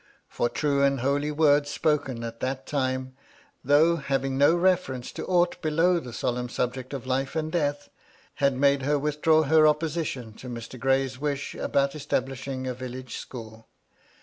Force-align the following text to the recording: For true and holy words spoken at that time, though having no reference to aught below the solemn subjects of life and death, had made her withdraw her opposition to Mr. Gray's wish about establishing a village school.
For 0.27 0.49
true 0.49 0.81
and 0.83 1.01
holy 1.01 1.29
words 1.31 1.69
spoken 1.69 2.23
at 2.23 2.39
that 2.39 2.65
time, 2.65 3.15
though 3.63 3.97
having 3.97 4.35
no 4.35 4.55
reference 4.55 5.11
to 5.11 5.27
aught 5.27 5.61
below 5.61 5.99
the 5.99 6.11
solemn 6.11 6.49
subjects 6.49 6.95
of 6.95 7.05
life 7.05 7.35
and 7.35 7.51
death, 7.51 7.87
had 8.37 8.55
made 8.57 8.81
her 8.81 8.97
withdraw 8.97 9.43
her 9.43 9.67
opposition 9.67 10.33
to 10.37 10.49
Mr. 10.49 10.79
Gray's 10.79 11.19
wish 11.19 11.53
about 11.53 11.93
establishing 11.93 12.65
a 12.65 12.73
village 12.73 13.17
school. 13.19 13.67